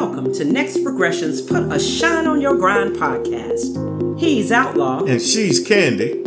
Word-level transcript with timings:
welcome 0.00 0.32
to 0.32 0.44
Next 0.44 0.82
Progression's 0.82 1.40
Put 1.40 1.72
a 1.72 1.78
Shine 1.78 2.26
on 2.26 2.40
Your 2.40 2.56
Grind 2.56 2.96
podcast. 2.96 4.18
He's 4.18 4.50
Outlaw. 4.50 5.04
And 5.04 5.22
she's 5.22 5.64
Candy. 5.64 6.20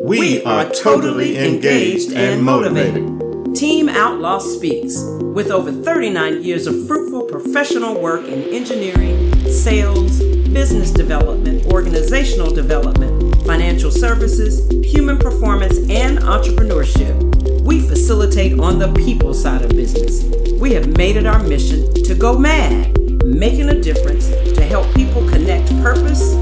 We, 0.00 0.18
We 0.18 0.44
are, 0.44 0.68
totally 0.70 1.38
engaged 1.38 2.12
and 2.12 2.42
motivated. 2.42 3.54
Team 3.54 3.88
Outlaw 3.88 4.40
Speaks. 4.40 5.00
With 5.22 5.52
over 5.52 5.70
39 5.70 6.42
years 6.42 6.66
of 6.66 6.88
fruitful 6.88 7.26
professional 7.26 8.00
work 8.00 8.26
in 8.26 8.42
engineering, 8.52 9.32
sales, 9.48 10.18
business 10.48 10.90
development, 10.90 11.66
organizational 11.66 12.52
development, 12.52 13.36
financial 13.46 13.92
services, 13.92 14.68
human 14.84 15.18
performance, 15.18 15.78
and 15.88 16.18
entrepreneurship, 16.18 17.62
we 17.62 17.80
facilitate 17.80 18.58
on 18.58 18.80
the 18.80 18.92
people 18.94 19.32
side 19.32 19.62
of 19.62 19.70
business. 19.70 20.24
We 20.54 20.72
have 20.72 20.96
made 20.96 21.16
it 21.16 21.26
our 21.26 21.42
mission 21.44 21.94
to 21.94 22.14
go 22.16 22.36
mad, 22.36 23.03
making 23.34 23.68
a 23.68 23.80
difference 23.80 24.28
to 24.28 24.62
help 24.62 24.92
people 24.94 25.28
connect 25.28 25.68
purpose, 25.82 26.34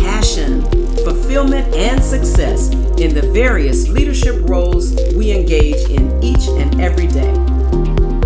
passion, 0.00 0.62
fulfillment, 1.04 1.74
and 1.74 2.02
success 2.02 2.70
in 2.98 3.14
the 3.14 3.30
various 3.32 3.88
leadership 3.88 4.36
roles 4.48 4.94
we 5.14 5.32
engage 5.32 5.88
in 5.90 6.22
each 6.22 6.48
and 6.48 6.80
every 6.80 7.06
day. 7.06 7.32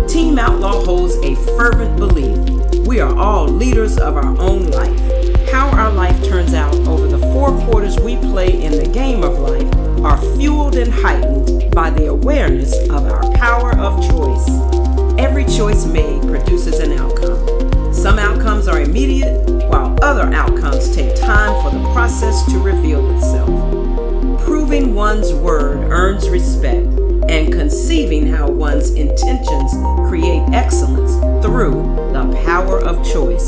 Team 0.07 0.37
Outlaw 0.37 0.83
holds 0.83 1.15
a 1.23 1.35
fervent 1.57 1.97
belief 1.97 2.51
we 2.85 2.99
are 2.99 3.15
all 3.15 3.47
leaders 3.47 3.97
of 3.97 4.17
our 4.17 4.37
own 4.41 4.69
life. 4.71 5.49
How 5.49 5.69
our 5.69 5.91
life 5.91 6.21
turns 6.25 6.53
out 6.53 6.75
over 6.87 7.07
the 7.07 7.19
four 7.31 7.57
quarters 7.65 7.97
we 7.99 8.17
play 8.17 8.61
in 8.61 8.73
the 8.73 8.87
game 8.91 9.23
of 9.23 9.39
life 9.39 9.73
are 10.03 10.17
fueled 10.35 10.75
and 10.75 10.91
heightened 10.91 11.73
by 11.73 11.89
the 11.89 12.07
awareness 12.07 12.73
of 12.89 13.05
our 13.05 13.31
power 13.33 13.77
of 13.77 14.05
choice. 14.09 14.49
Every 15.17 15.45
choice 15.45 15.85
made 15.85 16.21
produces 16.23 16.79
an 16.79 16.93
outcome. 16.93 17.40
Some 18.01 18.17
outcomes 18.17 18.67
are 18.67 18.81
immediate, 18.81 19.47
while 19.69 19.95
other 20.01 20.33
outcomes 20.33 20.89
take 20.95 21.15
time 21.15 21.53
for 21.61 21.69
the 21.69 21.83
process 21.93 22.43
to 22.51 22.57
reveal 22.57 23.15
itself. 23.15 23.47
Proving 24.43 24.95
one's 24.95 25.31
word 25.31 25.91
earns 25.91 26.27
respect, 26.27 26.87
and 27.29 27.53
conceiving 27.53 28.25
how 28.25 28.49
one's 28.49 28.89
intentions 28.95 29.73
create 30.09 30.41
excellence 30.51 31.13
through 31.45 31.73
the 32.11 32.41
power 32.43 32.83
of 32.83 33.07
choice. 33.07 33.47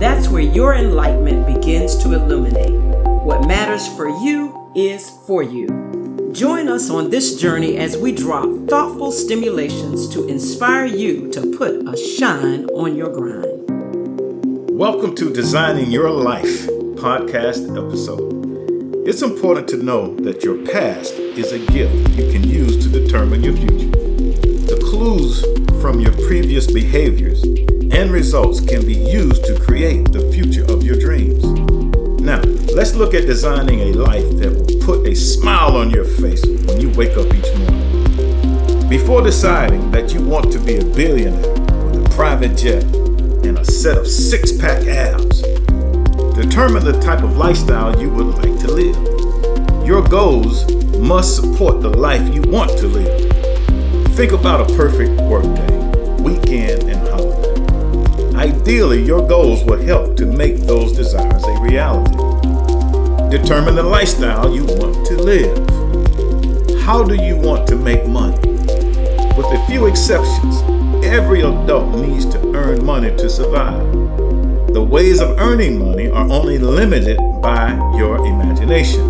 That's 0.00 0.28
where 0.28 0.40
your 0.40 0.74
enlightenment 0.74 1.46
begins 1.46 1.94
to 2.04 2.14
illuminate. 2.14 2.80
What 3.22 3.46
matters 3.46 3.86
for 3.86 4.08
you 4.08 4.72
is 4.74 5.10
for 5.26 5.42
you. 5.42 6.30
Join 6.32 6.68
us 6.68 6.88
on 6.88 7.10
this 7.10 7.38
journey 7.38 7.76
as 7.76 7.98
we 7.98 8.12
drop 8.12 8.48
thoughtful 8.66 9.12
stimulations 9.12 10.08
to 10.14 10.26
inspire 10.26 10.86
you 10.86 11.30
to 11.32 11.54
put 11.58 11.86
a 11.86 11.94
shine 11.98 12.64
on 12.70 12.96
your 12.96 13.12
grind. 13.12 13.53
Welcome 14.84 15.14
to 15.14 15.32
Designing 15.32 15.90
Your 15.90 16.10
Life 16.10 16.66
podcast 16.96 17.72
episode. 17.72 19.08
It's 19.08 19.22
important 19.22 19.66
to 19.68 19.78
know 19.78 20.14
that 20.16 20.44
your 20.44 20.58
past 20.66 21.14
is 21.14 21.52
a 21.52 21.58
gift 21.72 22.10
you 22.10 22.30
can 22.30 22.46
use 22.46 22.84
to 22.84 22.90
determine 22.90 23.42
your 23.42 23.56
future. 23.56 23.88
The 23.88 24.78
clues 24.84 25.40
from 25.80 26.00
your 26.00 26.12
previous 26.28 26.70
behaviors 26.70 27.42
and 27.44 28.10
results 28.10 28.60
can 28.60 28.84
be 28.84 28.92
used 28.92 29.46
to 29.46 29.58
create 29.58 30.12
the 30.12 30.30
future 30.30 30.70
of 30.70 30.82
your 30.82 30.96
dreams. 30.96 31.42
Now, 32.20 32.42
let's 32.74 32.94
look 32.94 33.14
at 33.14 33.24
designing 33.24 33.80
a 33.80 33.92
life 33.94 34.36
that 34.36 34.52
will 34.52 34.84
put 34.84 35.06
a 35.06 35.14
smile 35.14 35.78
on 35.78 35.88
your 35.88 36.04
face 36.04 36.44
when 36.44 36.78
you 36.82 36.90
wake 36.90 37.16
up 37.16 37.32
each 37.32 37.50
morning. 37.56 38.90
Before 38.90 39.22
deciding 39.22 39.90
that 39.92 40.12
you 40.12 40.20
want 40.20 40.52
to 40.52 40.58
be 40.58 40.76
a 40.76 40.84
billionaire 40.84 41.54
with 41.86 42.04
a 42.04 42.08
private 42.10 42.54
jet 42.54 42.84
and 43.46 43.58
a 43.58 43.64
set 43.64 43.98
of 43.98 44.06
six 44.06 44.52
pack 44.52 44.86
abs, 44.86 45.42
determine 46.34 46.84
the 46.84 46.98
type 47.02 47.22
of 47.22 47.36
lifestyle 47.36 48.00
you 48.00 48.08
would 48.10 48.26
like 48.36 48.58
to 48.60 48.72
live. 48.72 48.96
Your 49.86 50.02
goals 50.02 50.70
must 50.98 51.36
support 51.36 51.82
the 51.82 51.90
life 51.90 52.34
you 52.34 52.42
want 52.42 52.70
to 52.78 52.86
live. 52.86 53.32
Think 54.14 54.32
about 54.32 54.68
a 54.68 54.74
perfect 54.74 55.20
workday, 55.22 55.76
weekend, 56.22 56.84
and 56.84 57.08
holiday. 57.08 58.36
Ideally, 58.36 59.02
your 59.02 59.26
goals 59.28 59.62
will 59.64 59.80
help 59.80 60.16
to 60.16 60.26
make 60.26 60.56
those 60.58 60.92
desires 60.92 61.44
a 61.44 61.60
reality. 61.60 62.14
Determine 63.30 63.74
the 63.74 63.82
lifestyle 63.82 64.54
you 64.54 64.64
want 64.64 65.06
to 65.06 65.16
live. 65.16 65.56
How 66.82 67.02
do 67.02 67.14
you 67.14 67.36
want 67.36 67.66
to 67.68 67.76
make 67.76 68.06
money? 68.06 68.38
With 69.36 69.46
a 69.46 69.66
few 69.66 69.86
exceptions, 69.86 70.62
every 71.04 71.40
adult 71.40 71.96
needs 71.96 72.24
to 72.26 72.54
earn 72.54 72.84
money 72.84 73.10
to 73.16 73.28
survive. 73.28 73.82
The 74.72 74.80
ways 74.80 75.20
of 75.20 75.38
earning 75.40 75.84
money 75.84 76.08
are 76.08 76.30
only 76.30 76.56
limited 76.58 77.18
by 77.42 77.72
your 77.96 78.24
imagination. 78.24 79.02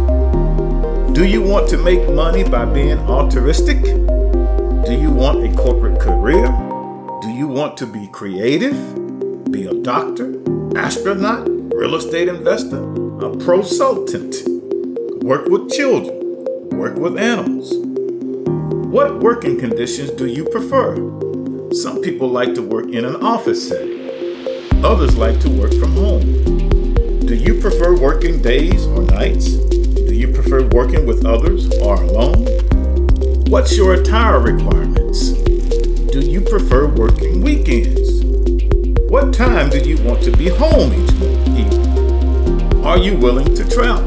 Do 1.12 1.27
you 1.27 1.43
want 1.43 1.69
to 1.69 1.77
make 1.77 2.09
money 2.09 2.43
by 2.43 2.65
being 2.65 2.99
altruistic? 3.01 3.83
Do 3.83 4.97
you 4.99 5.11
want 5.11 5.45
a 5.45 5.55
corporate 5.55 6.01
career? 6.01 6.47
Do 7.21 7.29
you 7.29 7.47
want 7.47 7.77
to 7.77 7.87
be 7.87 8.06
creative? 8.06 8.75
Be 9.53 9.67
a 9.67 9.75
doctor, 9.75 10.41
astronaut, 10.75 11.47
real 11.75 11.97
estate 11.97 12.29
investor, 12.29 12.83
a 13.23 13.37
prosultant? 13.37 14.37
Work 15.23 15.49
with 15.49 15.71
children? 15.71 16.45
Work 16.71 16.97
with 16.97 17.19
animals? 17.19 17.94
What 18.94 19.19
working 19.19 19.59
conditions 19.59 20.12
do 20.12 20.27
you 20.27 20.44
prefer? 20.44 20.94
Some 21.72 22.00
people 22.00 22.28
like 22.28 22.55
to 22.55 22.62
work 22.62 22.91
in 22.91 23.05
an 23.05 23.16
office 23.25 23.69
setting. 23.69 24.09
Others 24.84 25.16
like 25.16 25.41
to 25.41 25.50
work 25.50 25.75
from 25.75 25.94
home. 25.94 26.21
Do 27.27 27.34
you 27.34 27.60
prefer 27.60 27.99
working 27.99 28.41
days 28.41 28.87
or 28.87 29.03
nights? 29.03 29.56
Do 29.56 30.15
you 30.15 30.28
prefer 30.28 30.69
working 30.69 31.06
with 31.06 31.27
others 31.27 31.69
or 31.81 31.97
alone? 32.05 32.47
What's 33.49 33.77
your 33.77 33.94
attire 33.94 34.38
requirements? 34.38 35.32
Do 35.32 36.21
you 36.21 36.41
prefer 36.41 36.87
working 36.87 37.43
weekends? 37.43 38.22
What 39.11 39.34
time 39.34 39.71
do 39.71 39.81
you 39.81 40.00
want 40.05 40.22
to 40.22 40.31
be 40.31 40.50
home 40.50 40.94
each 40.94 41.11
evening? 41.59 42.84
Are 42.87 42.99
you 42.99 43.16
willing 43.16 43.56
to 43.56 43.69
travel? 43.69 44.06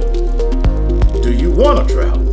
Do 1.22 1.34
you 1.34 1.52
want 1.52 1.90
to 1.90 1.94
travel? 1.94 2.27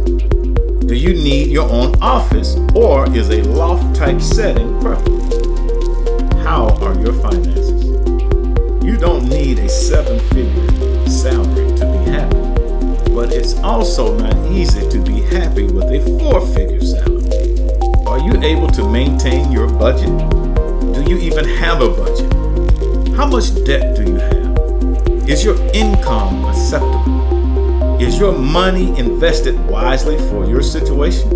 Do 0.86 0.94
you 0.94 1.14
need 1.14 1.50
your 1.50 1.66
own 1.70 1.94
office 2.02 2.56
or 2.74 3.08
is 3.16 3.30
a 3.30 3.42
loft 3.44 3.96
type 3.96 4.20
setting 4.20 4.78
preferable? 4.82 6.36
How 6.42 6.76
are 6.82 6.94
your 7.00 7.14
finances? 7.14 7.84
You 8.84 8.98
don't 8.98 9.26
need 9.26 9.60
a 9.60 9.68
seven 9.70 10.20
figure 10.28 11.08
salary 11.08 11.74
to 11.78 11.86
be 11.86 12.10
happy, 12.10 13.12
but 13.14 13.32
it's 13.32 13.54
also 13.60 14.14
not 14.18 14.36
easy 14.52 14.86
to 14.90 14.98
be 15.00 15.22
happy 15.22 15.64
with 15.64 15.84
a 15.84 16.00
four 16.18 16.46
figure 16.48 16.82
salary. 16.82 18.04
Are 18.06 18.18
you 18.18 18.38
able 18.42 18.68
to 18.68 18.86
maintain 18.86 19.50
your 19.50 19.68
budget? 19.68 20.12
Do 20.92 21.02
you 21.08 21.16
even 21.16 21.46
have 21.46 21.80
a 21.80 21.88
budget? 21.88 22.30
How 23.16 23.26
much 23.26 23.54
debt 23.64 23.96
do 23.96 24.02
you 24.02 24.16
have? 24.16 25.28
Is 25.30 25.42
your 25.42 25.56
income 25.72 26.44
acceptable? 26.44 27.23
Is 28.04 28.18
your 28.18 28.36
money 28.36 28.96
invested 28.98 29.58
wisely 29.66 30.18
for 30.28 30.44
your 30.44 30.60
situation? 30.60 31.26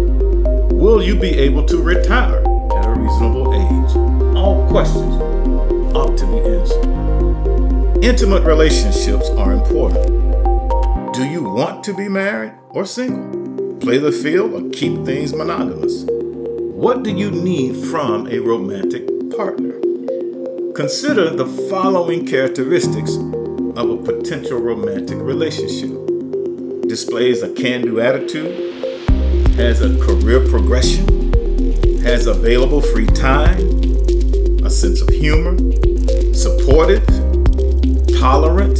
Will 0.79 1.03
you 1.03 1.19
be 1.19 1.31
able 1.31 1.65
to 1.65 1.83
retire 1.83 2.41
at 2.77 2.85
a 2.85 2.91
reasonable 2.91 3.55
age? 3.55 4.37
All 4.37 4.69
questions 4.69 5.15
ought 5.97 6.19
to 6.19 6.27
be 6.27 6.39
answered. 6.41 8.05
Intimate 8.05 8.43
relationships 8.43 9.31
are 9.31 9.53
important. 9.53 10.05
Do 11.15 11.25
you 11.25 11.43
want 11.43 11.83
to 11.85 11.95
be 11.95 12.07
married 12.07 12.53
or 12.69 12.85
single? 12.85 13.79
Play 13.79 13.97
the 13.97 14.13
field 14.13 14.53
or 14.53 14.69
keep 14.69 15.07
things 15.07 15.35
monogamous? 15.35 16.05
What 16.07 17.03
do 17.03 17.11
you 17.11 17.31
need 17.31 17.83
from 17.87 18.27
a 18.27 18.41
romantic 18.41 19.09
partner? 19.35 19.81
Consider 20.75 21.31
the 21.31 21.47
following 21.71 22.27
characteristics 22.27 23.17
of 23.17 23.89
a 23.89 23.97
potential 23.97 24.61
romantic 24.61 25.17
relationship 25.19 26.09
displays 26.89 27.43
a 27.43 27.53
can 27.53 27.83
do 27.83 28.01
attitude, 28.01 28.75
has 29.57 29.83
a 29.83 29.95
career 29.99 30.41
progression, 30.49 31.07
has 32.01 32.27
available 32.27 32.81
free 32.81 33.07
time, 33.07 33.61
a 34.65 34.71
sense 34.71 35.03
of 35.03 35.09
humor, 35.11 35.55
supportive, 36.33 37.07
tolerant, 38.19 38.79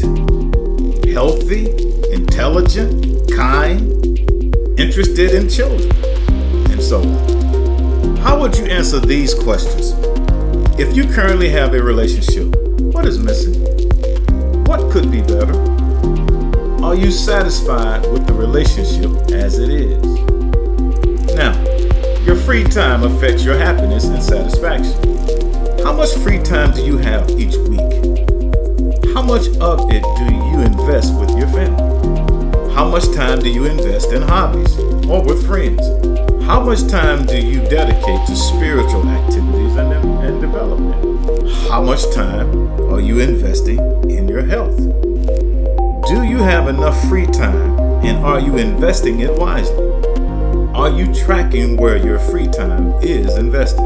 healthy, 1.05 1.71
intelligent, 2.11 3.31
kind, 3.31 3.93
interested 4.81 5.35
in 5.35 5.47
children, 5.47 5.93
and 6.71 6.83
so 6.83 7.03
on. 7.03 8.17
How 8.17 8.41
would 8.41 8.57
you 8.57 8.65
answer 8.65 9.01
these 9.01 9.35
questions? 9.35 9.93
If 10.81 10.97
you 10.97 11.05
currently 11.13 11.51
have 11.51 11.75
a 11.75 11.83
relationship, 11.83 12.57
what 12.81 13.05
is 13.05 13.19
missing? 13.19 13.63
What 14.65 14.91
could 14.91 15.11
be 15.11 15.21
better? 15.21 15.68
You 17.09 17.13
satisfied 17.13 18.03
with 18.13 18.27
the 18.27 18.35
relationship 18.35 19.11
as 19.33 19.59
it 19.59 19.71
is? 19.71 20.05
Now, 21.35 21.55
your 22.27 22.37
free 22.37 22.65
time 22.65 23.03
affects 23.03 23.43
your 23.43 23.57
happiness 23.57 24.05
and 24.05 24.23
satisfaction. 24.23 24.93
How 25.83 25.95
much 25.95 26.13
free 26.17 26.43
time 26.43 26.73
do 26.73 26.85
you 26.85 26.99
have 26.99 27.31
each 27.31 27.57
week? 27.65 27.81
How 29.15 29.23
much 29.23 29.49
of 29.57 29.91
it 29.91 30.05
do 30.19 30.35
you 30.35 30.61
invest 30.61 31.19
with 31.19 31.31
your 31.31 31.49
family? 31.49 32.75
How 32.75 32.87
much 32.87 33.11
time 33.15 33.39
do 33.39 33.49
you 33.49 33.65
invest 33.65 34.13
in 34.13 34.21
hobbies 34.21 34.79
or 35.09 35.25
with 35.25 35.47
friends? 35.47 35.81
How 36.45 36.63
much 36.63 36.87
time 36.89 37.25
do 37.25 37.41
you 37.41 37.61
dedicate 37.71 38.27
to 38.27 38.37
spiritual 38.37 39.09
activities 39.09 39.77
and, 39.77 39.95
and 39.95 40.43
development? 40.43 41.51
How 41.71 41.81
much 41.81 42.03
time 42.13 42.55
are 42.93 43.01
you 43.01 43.21
investing 43.21 43.79
in 44.11 44.29
your 44.29 44.43
health? 44.43 45.08
Do 46.09 46.23
you 46.23 46.39
have 46.39 46.69
enough 46.69 46.99
free 47.07 47.27
time 47.27 47.79
and 48.03 48.25
are 48.25 48.41
you 48.41 48.57
investing 48.57 49.21
it 49.21 49.31
wisely? 49.35 49.77
Are 50.73 50.89
you 50.89 51.13
tracking 51.13 51.77
where 51.77 51.99
your 51.99 52.19
free 52.19 52.49
time 52.49 52.95
is 53.03 53.37
invested? 53.37 53.85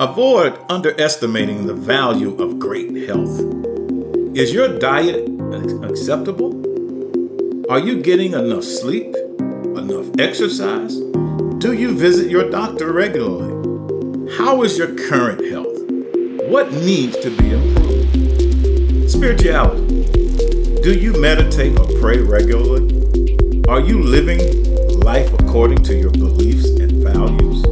Avoid 0.00 0.58
underestimating 0.68 1.68
the 1.68 1.74
value 1.74 2.34
of 2.42 2.58
great 2.58 3.06
health. 3.06 3.38
Is 4.34 4.52
your 4.52 4.80
diet 4.80 5.28
acceptable? 5.84 6.50
Are 7.70 7.78
you 7.78 8.02
getting 8.02 8.32
enough 8.32 8.64
sleep? 8.64 9.14
Enough 9.14 10.18
exercise? 10.18 10.96
Do 11.58 11.72
you 11.72 11.96
visit 11.96 12.32
your 12.32 12.50
doctor 12.50 12.92
regularly? 12.92 13.52
How 14.38 14.64
is 14.64 14.76
your 14.76 14.92
current 15.08 15.44
health? 15.52 15.78
What 16.50 16.72
needs 16.72 17.16
to 17.18 17.30
be 17.30 17.52
improved? 17.52 19.08
Spirituality. 19.08 19.85
Do 20.86 20.96
you 20.96 21.20
meditate 21.20 21.76
or 21.80 21.86
pray 21.98 22.18
regularly? 22.18 22.94
Are 23.66 23.80
you 23.80 24.00
living 24.00 24.38
life 25.00 25.32
according 25.32 25.82
to 25.82 25.98
your 25.98 26.12
beliefs 26.12 26.68
and 26.78 27.02
values? 27.02 27.64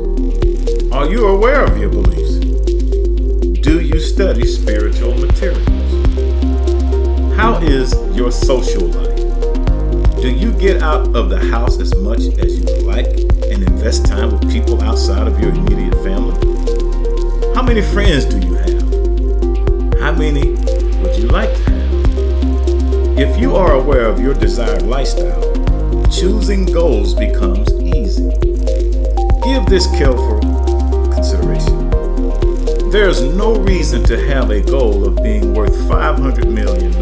Are 0.90 1.08
you 1.08 1.28
aware 1.28 1.62
of 1.62 1.78
your 1.78 1.90
beliefs? 1.90 2.40
Do 3.60 3.82
you 3.82 4.00
study 4.00 4.44
spiritual 4.48 5.14
materials? 5.16 5.64
How 7.36 7.60
is 7.62 7.94
your 8.16 8.32
social 8.32 8.82
life? 8.88 10.20
Do 10.20 10.28
you 10.28 10.50
get 10.50 10.82
out 10.82 11.14
of 11.14 11.30
the 11.30 11.38
house 11.38 11.78
as 11.78 11.94
much 11.94 12.18
as 12.18 12.58
you 12.58 12.66
like 12.80 13.06
and 13.06 13.62
invest 13.62 14.06
time 14.06 14.32
with 14.32 14.50
people 14.50 14.82
outside 14.82 15.28
of 15.28 15.38
your 15.38 15.50
immediate 15.50 15.94
family? 16.02 16.34
How 17.54 17.62
many 17.62 17.80
friends 17.80 18.24
do 18.24 18.40
you 18.40 18.54
have? 18.54 20.00
How 20.00 20.10
many 20.10 20.48
would 20.98 21.16
you 21.16 21.28
like 21.28 21.54
to 21.54 21.62
have? 21.62 21.73
If 23.24 23.40
you 23.40 23.56
are 23.56 23.72
aware 23.72 24.04
of 24.04 24.20
your 24.20 24.34
desired 24.34 24.82
lifestyle, 24.82 25.40
choosing 26.08 26.66
goals 26.66 27.14
becomes 27.14 27.72
easy. 27.80 28.28
Give 29.42 29.64
this 29.64 29.86
careful 29.92 30.40
consideration. 31.10 31.88
There 32.90 33.08
is 33.08 33.22
no 33.22 33.56
reason 33.56 34.04
to 34.04 34.22
have 34.28 34.50
a 34.50 34.60
goal 34.60 35.06
of 35.06 35.22
being 35.22 35.54
worth 35.54 35.72
$500 35.88 36.52
million 36.52 36.92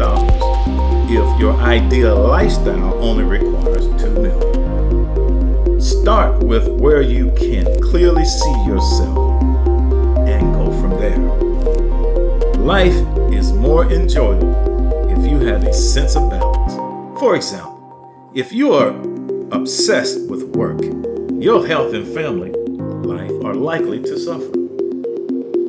if 1.11 1.41
your 1.41 1.55
ideal 1.57 2.15
lifestyle 2.25 2.93
only 3.03 3.25
requires 3.25 3.85
2 4.01 4.09
million. 4.11 5.81
Start 5.81 6.41
with 6.41 6.69
where 6.69 7.01
you 7.01 7.33
can 7.33 7.65
clearly 7.81 8.23
see 8.23 8.65
yourself 8.65 9.43
and 10.25 10.53
go 10.53 10.71
from 10.79 10.91
there. 10.91 11.17
Life 12.59 12.95
is 13.33 13.51
more 13.51 13.91
enjoyable 13.91 14.72
if 15.23 15.31
you 15.31 15.39
have 15.39 15.63
a 15.63 15.73
sense 15.73 16.17
of 16.17 16.29
balance. 16.29 16.73
For 17.17 17.35
example, 17.37 18.31
if 18.33 18.51
you 18.51 18.73
are 18.73 18.89
obsessed 19.53 20.29
with 20.29 20.43
work, 20.57 20.81
your 21.41 21.65
health 21.65 21.93
and 21.93 22.05
family 22.13 22.51
life 23.07 23.31
are 23.45 23.53
likely 23.53 24.01
to 24.01 24.19
suffer. 24.19 24.51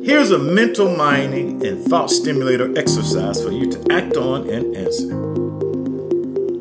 Here's 0.03 0.31
a 0.31 0.39
mental 0.39 0.93
mining 0.93 1.65
and 1.65 1.81
thought 1.85 2.11
stimulator 2.11 2.77
exercise 2.77 3.41
for 3.41 3.51
you 3.51 3.71
to 3.71 3.93
act 3.93 4.17
on 4.17 4.49
and 4.49 4.75
answer. 4.75 5.07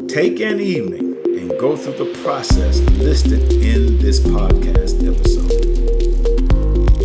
Take 0.06 0.38
an 0.38 0.60
evening 0.60 1.16
and 1.24 1.50
go 1.58 1.76
through 1.76 1.94
the 1.94 2.16
process 2.22 2.78
listed 2.92 3.42
in 3.54 3.98
this 3.98 4.20
podcast 4.20 5.02
episode. 5.04 5.50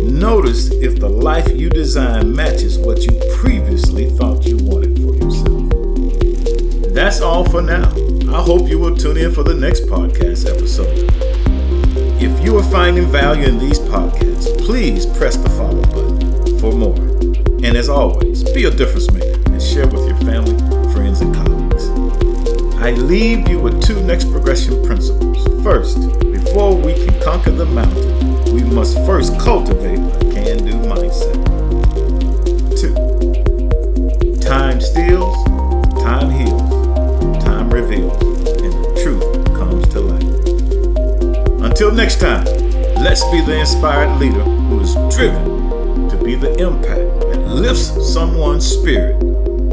Notice 0.08 0.70
if 0.70 1.00
the 1.00 1.08
life 1.08 1.48
you 1.58 1.68
design 1.68 2.32
matches 2.32 2.78
what 2.78 3.04
you 3.04 3.20
previously 3.34 4.08
thought 4.10 4.46
you 4.46 4.56
wanted. 4.58 4.99
That's 7.00 7.22
all 7.22 7.48
for 7.48 7.62
now. 7.62 7.88
I 8.30 8.42
hope 8.42 8.68
you 8.68 8.78
will 8.78 8.94
tune 8.94 9.16
in 9.16 9.32
for 9.32 9.42
the 9.42 9.54
next 9.54 9.86
podcast 9.86 10.46
episode. 10.46 11.08
If 12.20 12.44
you 12.44 12.58
are 12.58 12.62
finding 12.64 13.06
value 13.06 13.44
in 13.44 13.58
these 13.58 13.78
podcasts, 13.78 14.54
please 14.66 15.06
press 15.06 15.38
the 15.38 15.48
follow 15.48 15.80
button 15.80 16.58
for 16.58 16.72
more. 16.72 17.00
And 17.64 17.74
as 17.74 17.88
always, 17.88 18.44
be 18.52 18.64
a 18.64 18.70
difference 18.70 19.10
maker 19.12 19.40
and 19.46 19.62
share 19.62 19.86
with 19.86 20.06
your 20.06 20.18
family, 20.18 20.58
friends, 20.92 21.22
and 21.22 21.34
colleagues. 21.34 21.88
I 22.76 22.90
leave 22.90 23.48
you 23.48 23.58
with 23.60 23.82
two 23.82 23.98
next 24.02 24.30
progression 24.30 24.84
principles. 24.84 25.42
First, 25.64 25.96
before 26.20 26.76
we 26.76 26.92
can 26.92 27.18
conquer 27.22 27.52
the 27.52 27.64
mountain, 27.64 28.44
we 28.52 28.62
must 28.62 28.98
first 29.06 29.40
cultivate 29.40 30.00
a 30.00 30.34
can 30.34 30.58
do 30.66 30.74
mindset. 30.84 31.40
Two, 32.78 32.92
time 34.42 34.82
steals, 34.82 35.34
time 36.04 36.30
heals 36.30 36.39
next 42.00 42.18
time, 42.18 42.42
let's 43.04 43.22
be 43.28 43.42
the 43.42 43.54
inspired 43.60 44.18
leader 44.18 44.40
who 44.40 44.80
is 44.80 44.94
driven 45.14 46.08
to 46.08 46.16
be 46.24 46.34
the 46.34 46.50
impact 46.56 47.20
that 47.28 47.46
lifts 47.46 47.92
someone's 48.10 48.66
spirit 48.66 49.20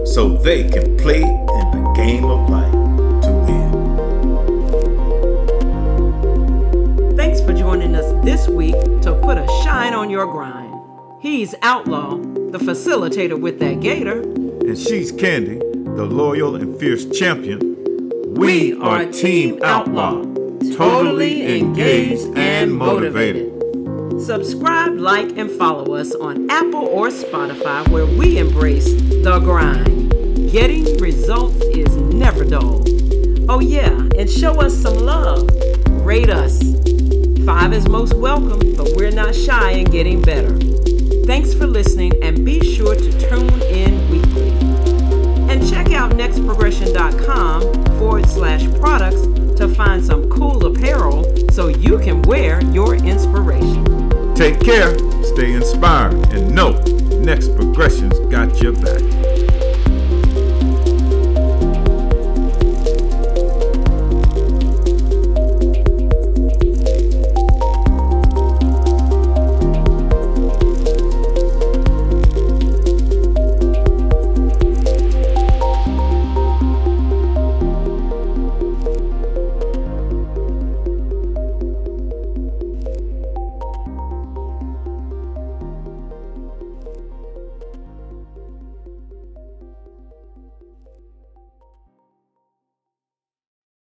so 0.05 0.35
they 0.35 0.69
can 0.69 0.97
play 0.97 1.21
in 1.21 1.71
the 1.71 1.93
game 1.95 2.25
of 2.25 2.49
life 2.49 2.73
to 3.23 3.31
win. 3.47 3.71
Thanks 7.15 7.39
for 7.39 7.53
joining 7.53 7.95
us 7.95 8.11
this 8.25 8.49
week 8.49 8.75
to 9.03 9.17
put 9.23 9.37
a 9.37 9.47
shine 9.63 9.93
on 9.93 10.09
your 10.09 10.25
grind. 10.25 10.75
He's 11.21 11.55
Outlaw, 11.61 12.17
the 12.17 12.59
facilitator 12.59 13.39
with 13.39 13.59
that 13.59 13.79
gator. 13.79 14.19
And 14.19 14.77
she's 14.77 15.13
Candy, 15.13 15.59
the 15.59 16.03
loyal 16.03 16.57
and 16.57 16.77
fierce 16.77 17.05
champion 17.05 17.77
we 18.37 18.73
are 18.79 19.03
Team 19.05 19.59
Outlaw, 19.63 20.23
totally 20.77 21.57
engaged 21.59 22.37
and 22.37 22.71
motivated. 22.71 23.51
Subscribe, 24.21 24.93
like, 24.93 25.35
and 25.35 25.49
follow 25.49 25.95
us 25.95 26.13
on 26.13 26.47
Apple 26.51 26.85
or 26.85 27.07
Spotify 27.07 27.87
where 27.89 28.05
we 28.05 28.37
embrace 28.37 28.85
the 28.85 29.39
grind. 29.43 30.11
Getting 30.51 30.85
results 30.97 31.59
is 31.65 31.95
never 31.95 32.43
dull. 32.43 32.83
Oh, 33.49 33.59
yeah, 33.59 34.07
and 34.17 34.29
show 34.29 34.61
us 34.61 34.77
some 34.77 34.97
love. 34.97 35.49
Rate 36.05 36.29
us. 36.29 36.61
Five 37.43 37.73
is 37.73 37.87
most 37.89 38.13
welcome, 38.13 38.75
but 38.75 38.91
we're 38.95 39.09
not 39.09 39.33
shy 39.33 39.71
in 39.71 39.85
getting 39.85 40.21
better. 40.21 40.66
Take 54.47 54.61
care, 54.61 54.97
stay 55.23 55.51
inspired, 55.51 56.13
and 56.31 56.55
know 56.55 56.71
Next 57.19 57.53
Progression's 57.53 58.17
got 58.31 58.61
your 58.61 58.71
back. 58.71 59.26